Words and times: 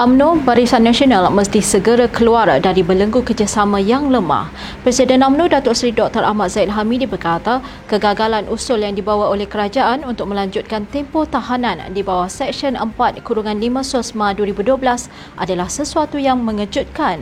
UMNO 0.00 0.48
Barisan 0.48 0.88
Nasional 0.88 1.28
mesti 1.28 1.60
segera 1.60 2.08
keluar 2.08 2.48
dari 2.56 2.80
belenggu 2.80 3.20
kerjasama 3.20 3.76
yang 3.84 4.08
lemah. 4.08 4.48
Presiden 4.80 5.20
UMNO 5.20 5.52
Datuk 5.52 5.76
Seri 5.76 5.92
Dr. 5.92 6.24
Ahmad 6.24 6.48
Zaid 6.48 6.72
Hamidi 6.72 7.04
berkata, 7.04 7.60
kegagalan 7.84 8.48
usul 8.48 8.80
yang 8.80 8.96
dibawa 8.96 9.28
oleh 9.28 9.44
kerajaan 9.44 10.00
untuk 10.08 10.32
melanjutkan 10.32 10.88
tempoh 10.88 11.28
tahanan 11.28 11.92
di 11.92 12.00
bawah 12.00 12.32
Seksyen 12.32 12.80
4 12.80 12.96
Kurungan 13.20 13.60
5 13.60 13.92
SOSMA 13.92 14.32
2012 14.40 15.12
adalah 15.36 15.68
sesuatu 15.68 16.16
yang 16.16 16.40
mengejutkan. 16.40 17.20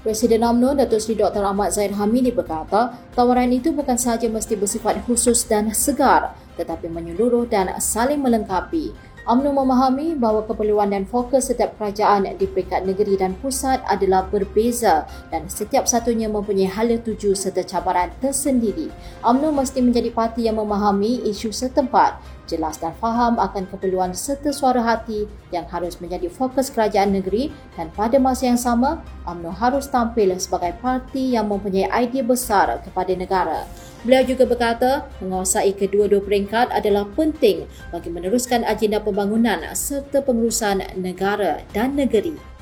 Presiden 0.00 0.40
UMNO 0.40 0.72
Datuk 0.80 1.04
Seri 1.04 1.20
Dr. 1.20 1.44
Ahmad 1.44 1.76
Zaid 1.76 1.92
Hamidi 2.00 2.32
berkata, 2.32 2.96
tawaran 3.12 3.52
itu 3.52 3.76
bukan 3.76 4.00
sahaja 4.00 4.24
mesti 4.32 4.56
bersifat 4.56 5.04
khusus 5.04 5.44
dan 5.44 5.68
segar 5.76 6.32
tetapi 6.56 6.88
menyeluruh 6.88 7.44
dan 7.44 7.76
saling 7.76 8.24
melengkapi. 8.24 8.96
UMNO 9.26 9.58
memahami 9.58 10.14
bahawa 10.14 10.46
keperluan 10.46 10.94
dan 10.94 11.02
fokus 11.02 11.50
setiap 11.50 11.74
kerajaan 11.74 12.30
di 12.38 12.46
peringkat 12.46 12.86
negeri 12.86 13.18
dan 13.18 13.34
pusat 13.34 13.82
adalah 13.90 14.22
berbeza 14.30 15.02
dan 15.34 15.50
setiap 15.50 15.90
satunya 15.90 16.30
mempunyai 16.30 16.70
hala 16.70 16.94
tuju 17.02 17.34
serta 17.34 17.66
cabaran 17.66 18.14
tersendiri. 18.22 18.86
UMNO 19.26 19.50
mesti 19.50 19.82
menjadi 19.82 20.14
parti 20.14 20.46
yang 20.46 20.62
memahami 20.62 21.26
isu 21.26 21.50
setempat, 21.50 22.22
jelas 22.46 22.78
dan 22.78 22.94
faham 22.96 23.36
akan 23.36 23.66
keperluan 23.68 24.14
serta 24.14 24.54
suara 24.54 24.80
hati 24.80 25.26
yang 25.50 25.66
harus 25.68 25.98
menjadi 25.98 26.30
fokus 26.30 26.72
kerajaan 26.72 27.12
negeri 27.12 27.50
dan 27.74 27.90
pada 27.92 28.16
masa 28.16 28.48
yang 28.48 28.58
sama, 28.58 29.02
UMNO 29.26 29.52
harus 29.52 29.90
tampil 29.90 30.32
sebagai 30.38 30.78
parti 30.80 31.34
yang 31.34 31.50
mempunyai 31.50 31.90
idea 31.92 32.22
besar 32.24 32.80
kepada 32.86 33.12
negara. 33.12 33.66
Beliau 34.06 34.22
juga 34.22 34.46
berkata 34.46 35.10
menguasai 35.18 35.74
kedua-dua 35.74 36.22
peringkat 36.22 36.70
adalah 36.70 37.10
penting 37.18 37.66
bagi 37.90 38.06
meneruskan 38.06 38.62
agenda 38.62 39.02
pembangunan 39.02 39.66
serta 39.74 40.22
pengurusan 40.22 40.94
negara 40.94 41.66
dan 41.74 41.98
negeri. 41.98 42.55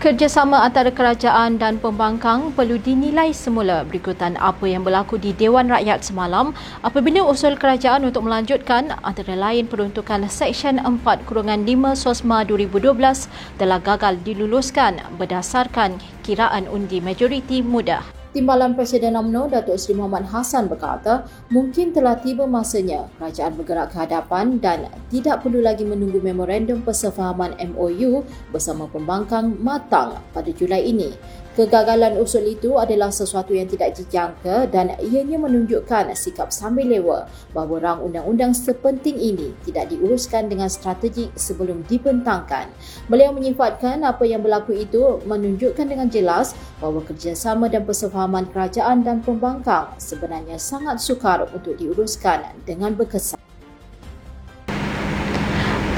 Kerjasama 0.00 0.64
antara 0.64 0.88
kerajaan 0.88 1.60
dan 1.60 1.76
pembangkang 1.76 2.56
perlu 2.56 2.80
dinilai 2.80 3.36
semula 3.36 3.84
berikutan 3.84 4.32
apa 4.40 4.64
yang 4.64 4.80
berlaku 4.80 5.20
di 5.20 5.36
Dewan 5.36 5.68
Rakyat 5.68 6.00
semalam 6.08 6.56
apabila 6.80 7.20
usul 7.28 7.52
kerajaan 7.60 8.08
untuk 8.08 8.24
melanjutkan 8.24 8.96
antara 9.04 9.36
lain 9.36 9.68
peruntukan 9.68 10.24
Seksyen 10.24 10.80
4 10.80 11.04
Kurungan 11.28 11.68
5 11.68 12.00
SOSMA 12.00 12.48
2012 12.48 13.28
telah 13.60 13.76
gagal 13.76 14.16
diluluskan 14.24 15.04
berdasarkan 15.20 16.00
kiraan 16.24 16.64
undi 16.72 17.04
majoriti 17.04 17.60
mudah. 17.60 18.19
Timbalan 18.30 18.78
Presiden 18.78 19.18
UMNO 19.18 19.50
Datuk 19.50 19.74
Seri 19.74 19.98
Muhammad 19.98 20.30
Hassan 20.30 20.70
berkata, 20.70 21.26
mungkin 21.50 21.90
telah 21.90 22.14
tiba 22.14 22.46
masanya 22.46 23.10
kerajaan 23.18 23.58
bergerak 23.58 23.90
ke 23.90 24.06
hadapan 24.06 24.62
dan 24.62 24.86
tidak 25.10 25.42
perlu 25.42 25.58
lagi 25.58 25.82
menunggu 25.82 26.22
memorandum 26.22 26.78
persefahaman 26.86 27.58
MOU 27.74 28.22
bersama 28.54 28.86
pembangkang 28.86 29.58
matang 29.58 30.22
pada 30.30 30.46
Julai 30.54 30.86
ini. 30.86 31.10
Kegagalan 31.50 32.14
usul 32.22 32.46
itu 32.54 32.78
adalah 32.78 33.10
sesuatu 33.10 33.50
yang 33.50 33.66
tidak 33.66 33.98
dijangka 33.98 34.70
dan 34.70 34.94
ianya 35.02 35.34
menunjukkan 35.34 36.14
sikap 36.14 36.54
sambil 36.54 36.86
lewa 36.86 37.26
bahawa 37.50 37.76
rang 37.82 37.98
undang-undang 38.06 38.54
sepenting 38.54 39.18
ini 39.18 39.50
tidak 39.66 39.90
diuruskan 39.90 40.46
dengan 40.46 40.70
strategik 40.70 41.34
sebelum 41.34 41.82
dibentangkan. 41.90 42.70
Beliau 43.10 43.34
menyifatkan 43.34 44.06
apa 44.06 44.22
yang 44.30 44.46
berlaku 44.46 44.78
itu 44.78 45.18
menunjukkan 45.26 45.90
dengan 45.90 46.06
jelas 46.06 46.54
bahawa 46.78 47.02
kerjasama 47.02 47.66
dan 47.66 47.82
persefahaman 47.82 48.46
kerajaan 48.54 49.02
dan 49.02 49.18
pembangkang 49.18 49.90
sebenarnya 49.98 50.54
sangat 50.54 51.02
sukar 51.02 51.50
untuk 51.50 51.74
diuruskan 51.74 52.46
dengan 52.62 52.94
berkesan. 52.94 53.49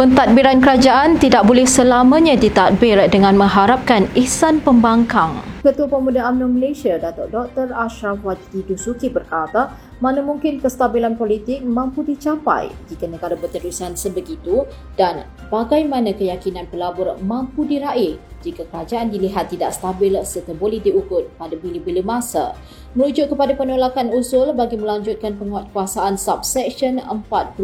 Pentadbiran 0.02 0.58
kerajaan 0.58 1.14
tidak 1.14 1.46
boleh 1.46 1.62
selamanya 1.62 2.34
ditadbir 2.34 3.06
dengan 3.06 3.38
mengharapkan 3.38 4.10
ihsan 4.18 4.58
pembangkang. 4.58 5.38
Ketua 5.62 5.86
Pemuda 5.86 6.26
UMNO 6.26 6.58
Malaysia, 6.58 6.98
Datuk 6.98 7.30
Dr. 7.30 7.70
Ashraf 7.70 8.18
Wajdi 8.26 8.66
Dusuki 8.66 9.06
berkata, 9.06 9.70
mana 10.02 10.18
mungkin 10.18 10.58
kestabilan 10.58 11.14
politik 11.14 11.62
mampu 11.62 12.02
dicapai 12.02 12.74
jika 12.90 13.06
negara 13.06 13.38
berterusan 13.38 13.94
sebegitu 13.94 14.66
dan 14.98 15.30
bagaimana 15.46 16.10
keyakinan 16.10 16.66
pelabur 16.66 17.14
mampu 17.22 17.62
diraih 17.62 18.18
jika 18.42 18.66
kerajaan 18.66 19.14
dilihat 19.14 19.54
tidak 19.54 19.70
stabil 19.70 20.18
serta 20.26 20.50
boleh 20.58 20.82
diukur 20.82 21.30
pada 21.38 21.54
bila-bila 21.54 22.02
masa. 22.18 22.58
Merujuk 22.92 23.32
kepada 23.32 23.56
penolakan 23.56 24.12
usul 24.12 24.52
bagi 24.52 24.76
melanjutkan 24.76 25.38
penguatkuasaan 25.40 26.18
subsection 26.18 27.00
4-5 27.00 27.62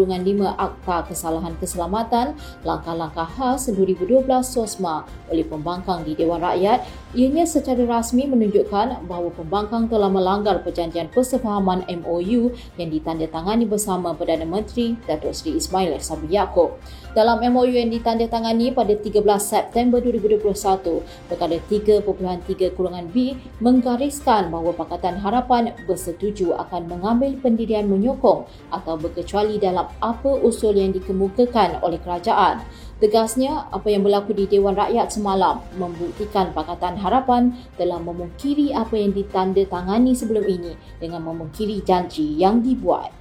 Akta 0.56 1.04
Kesalahan 1.10 1.52
Keselamatan 1.60 2.32
langkah-langkah 2.64 3.28
khas 3.36 3.68
2012 3.68 4.24
SOSMA 4.24 5.04
oleh 5.28 5.44
pembangkang 5.44 6.06
di 6.06 6.16
Dewan 6.16 6.40
Rakyat, 6.40 6.88
ianya 7.12 7.44
secara 7.44 7.84
rasmi 7.84 8.24
menunjukkan 8.24 9.04
bahawa 9.04 9.28
pembangkang 9.36 9.90
telah 9.92 10.08
melanggar 10.08 10.64
perjanjian 10.64 11.12
persefahaman 11.12 11.84
MOU 12.00 12.27
yang 12.76 12.90
ditandatangani 12.92 13.64
bersama 13.64 14.12
Perdana 14.12 14.44
Menteri 14.44 14.98
Datuk 15.08 15.32
Seri 15.32 15.56
Ismail 15.56 15.96
Sabri 16.04 16.36
Yaakob. 16.36 16.76
Dalam 17.16 17.40
MOU 17.40 17.72
yang 17.72 17.88
ditandatangani 17.88 18.76
pada 18.76 18.92
13 18.92 19.24
September 19.40 19.98
2021, 19.98 21.00
perkara 21.26 21.56
3.3 21.56 22.76
kurungan 22.76 23.06
B 23.08 23.32
menggariskan 23.64 24.52
bahawa 24.52 24.76
Pakatan 24.76 25.16
Harapan 25.18 25.72
bersetuju 25.88 26.52
akan 26.60 26.86
mengambil 26.86 27.32
pendirian 27.40 27.88
menyokong 27.88 28.44
atau 28.68 28.94
berkecuali 29.00 29.56
dalam 29.56 29.88
apa 30.04 30.30
usul 30.44 30.76
yang 30.76 30.92
dikemukakan 30.92 31.80
oleh 31.80 31.96
kerajaan. 31.98 32.60
Tegasnya, 32.98 33.70
apa 33.70 33.94
yang 33.94 34.02
berlaku 34.02 34.34
di 34.34 34.50
Dewan 34.50 34.74
Rakyat 34.74 35.14
semalam 35.14 35.62
membuktikan 35.78 36.50
Pakatan 36.50 36.98
Harapan 36.98 37.54
telah 37.78 38.02
memungkiri 38.02 38.74
apa 38.74 38.98
yang 38.98 39.14
ditandatangani 39.14 40.18
sebelum 40.18 40.42
ini 40.42 40.74
dengan 40.98 41.22
memungkiri 41.22 41.78
janji 41.86 42.34
yang 42.34 42.58
dibuat. 42.58 43.14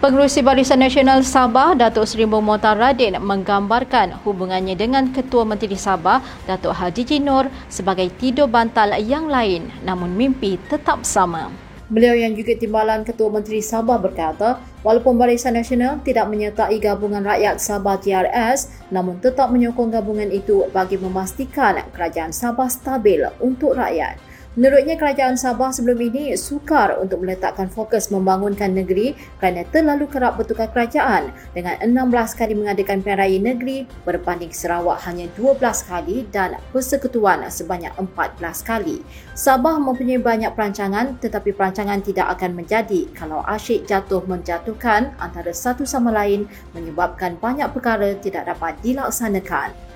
Pengerusi 0.00 0.40
Barisan 0.40 0.80
Nasional 0.80 1.20
Sabah, 1.20 1.76
Datuk 1.76 2.08
Seri 2.08 2.24
Momotar 2.24 2.80
Radin 2.80 3.20
menggambarkan 3.20 4.24
hubungannya 4.24 4.72
dengan 4.72 5.12
Ketua 5.12 5.44
Menteri 5.44 5.76
Sabah, 5.76 6.24
Datuk 6.48 6.72
Haji 6.80 7.04
Jinur 7.04 7.52
sebagai 7.68 8.08
tidur 8.16 8.48
bantal 8.48 8.96
yang 9.04 9.28
lain 9.28 9.68
namun 9.84 10.16
mimpi 10.16 10.56
tetap 10.72 11.04
sama. 11.04 11.65
Beliau 11.86 12.18
yang 12.18 12.34
juga 12.34 12.58
timbalan 12.58 13.06
Ketua 13.06 13.30
Menteri 13.30 13.62
Sabah 13.62 14.02
berkata, 14.02 14.58
walaupun 14.82 15.14
Barisan 15.14 15.54
Nasional 15.54 16.02
tidak 16.02 16.26
menyertai 16.26 16.82
Gabungan 16.82 17.22
Rakyat 17.22 17.62
Sabah 17.62 18.02
GRS, 18.02 18.90
namun 18.90 19.22
tetap 19.22 19.54
menyokong 19.54 19.94
gabungan 19.94 20.26
itu 20.34 20.66
bagi 20.74 20.98
memastikan 20.98 21.78
kerajaan 21.94 22.34
Sabah 22.34 22.66
stabil 22.66 23.22
untuk 23.38 23.78
rakyat. 23.78 24.18
Menurutnya 24.56 24.96
kerajaan 24.96 25.36
Sabah 25.36 25.68
sebelum 25.68 26.00
ini 26.00 26.32
sukar 26.32 26.96
untuk 26.96 27.20
meletakkan 27.20 27.68
fokus 27.68 28.08
membangunkan 28.08 28.72
negeri 28.72 29.12
kerana 29.36 29.68
terlalu 29.68 30.08
kerap 30.08 30.40
bertukar 30.40 30.72
kerajaan 30.72 31.28
dengan 31.52 31.76
16 31.84 31.92
kali 32.40 32.56
mengadakan 32.56 33.04
pilihan 33.04 33.20
raya 33.20 33.36
negeri 33.36 33.84
berbanding 34.08 34.48
Sarawak 34.48 35.04
hanya 35.04 35.28
12 35.36 35.60
kali 35.60 36.24
dan 36.32 36.56
persekutuan 36.72 37.44
sebanyak 37.52 37.92
14 38.00 38.40
kali. 38.64 39.04
Sabah 39.36 39.76
mempunyai 39.76 40.24
banyak 40.24 40.56
perancangan 40.56 41.20
tetapi 41.20 41.52
perancangan 41.52 42.00
tidak 42.00 42.32
akan 42.40 42.56
menjadi 42.56 43.12
kalau 43.12 43.44
asyik 43.44 43.84
jatuh 43.84 44.24
menjatuhkan 44.24 45.12
antara 45.20 45.52
satu 45.52 45.84
sama 45.84 46.08
lain 46.08 46.48
menyebabkan 46.72 47.36
banyak 47.36 47.68
perkara 47.76 48.16
tidak 48.24 48.48
dapat 48.48 48.72
dilaksanakan. 48.80 49.95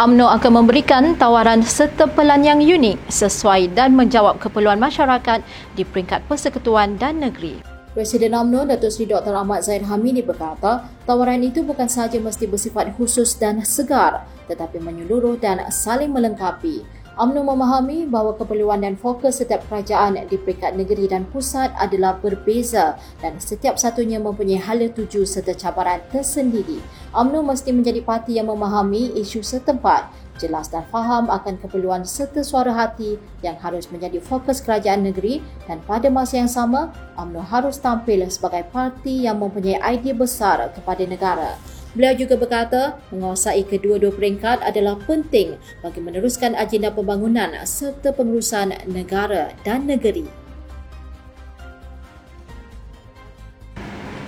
UMNO 0.00 0.32
akan 0.32 0.64
memberikan 0.64 1.12
tawaran 1.12 1.60
setepelan 1.60 2.40
yang 2.40 2.56
unik 2.56 3.12
sesuai 3.12 3.76
dan 3.76 3.92
menjawab 3.92 4.40
keperluan 4.40 4.80
masyarakat 4.80 5.44
di 5.76 5.84
peringkat 5.84 6.24
persekutuan 6.24 6.96
dan 6.96 7.20
negeri. 7.20 7.60
Presiden 7.92 8.32
UMNO 8.32 8.64
Datuk 8.64 8.88
Seri 8.88 9.12
Dr. 9.12 9.36
Ahmad 9.36 9.60
Zahid 9.60 9.84
Hamidi 9.84 10.24
berkata, 10.24 10.88
tawaran 11.04 11.44
itu 11.44 11.60
bukan 11.60 11.84
sahaja 11.84 12.16
mesti 12.16 12.48
bersifat 12.48 12.96
khusus 12.96 13.36
dan 13.36 13.60
segar 13.60 14.24
tetapi 14.48 14.80
menyeluruh 14.80 15.36
dan 15.36 15.60
saling 15.68 16.08
melengkapi. 16.08 16.80
UMNO 17.20 17.52
memahami 17.52 18.08
bahawa 18.08 18.32
keperluan 18.32 18.80
dan 18.80 18.96
fokus 18.96 19.44
setiap 19.44 19.60
kerajaan 19.68 20.16
di 20.24 20.40
peringkat 20.40 20.72
negeri 20.72 21.04
dan 21.04 21.28
pusat 21.28 21.68
adalah 21.76 22.16
berbeza 22.16 22.96
dan 23.20 23.36
setiap 23.36 23.76
satunya 23.76 24.16
mempunyai 24.16 24.56
hala 24.56 24.88
tuju 24.88 25.28
serta 25.28 25.52
cabaran 25.52 26.00
tersendiri. 26.08 26.80
UMNO 27.12 27.44
mesti 27.44 27.76
menjadi 27.76 28.00
parti 28.00 28.40
yang 28.40 28.48
memahami 28.48 29.12
isu 29.20 29.44
setempat, 29.44 30.08
jelas 30.40 30.72
dan 30.72 30.80
faham 30.88 31.28
akan 31.28 31.60
keperluan 31.60 32.08
serta 32.08 32.40
suara 32.40 32.72
hati 32.72 33.20
yang 33.44 33.60
harus 33.60 33.92
menjadi 33.92 34.16
fokus 34.24 34.64
kerajaan 34.64 35.04
negeri 35.04 35.44
dan 35.68 35.76
pada 35.84 36.08
masa 36.08 36.40
yang 36.40 36.48
sama, 36.48 36.88
UMNO 37.20 37.44
harus 37.44 37.76
tampil 37.76 38.24
sebagai 38.32 38.64
parti 38.72 39.28
yang 39.28 39.36
mempunyai 39.36 39.76
idea 39.92 40.16
besar 40.16 40.72
kepada 40.72 41.04
negara. 41.04 41.52
Beliau 41.90 42.14
juga 42.14 42.38
berkata, 42.38 43.02
menguasai 43.10 43.66
kedua-dua 43.66 44.14
peringkat 44.14 44.62
adalah 44.62 44.94
penting 45.10 45.58
bagi 45.82 45.98
meneruskan 45.98 46.54
agenda 46.54 46.94
pembangunan 46.94 47.50
serta 47.66 48.14
pengurusan 48.14 48.70
negara 48.86 49.50
dan 49.66 49.90
negeri. 49.90 50.30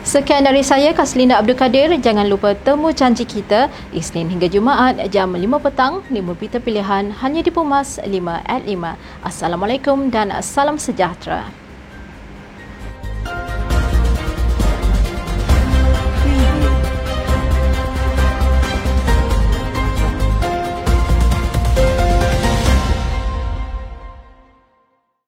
Sekian 0.03 0.43
dari 0.43 0.67
saya, 0.67 0.91
Kaslina 0.91 1.39
Abdul 1.39 1.55
Kadir. 1.55 1.95
Jangan 2.03 2.27
lupa 2.27 2.59
temu 2.59 2.91
janji 2.91 3.23
kita 3.23 3.71
Isnin 3.95 4.27
hingga 4.27 4.51
Jumaat 4.51 4.99
jam 5.15 5.31
5 5.31 5.41
petang. 5.63 6.03
5 6.11 6.19
berita 6.35 6.59
pilihan 6.59 7.15
hanya 7.23 7.41
di 7.47 7.55
Pumas 7.55 8.03
5 8.03 8.11
at 8.43 8.67
5. 8.67 8.99
Assalamualaikum 9.23 10.11
dan 10.11 10.35
salam 10.43 10.77
sejahtera. 10.77 11.62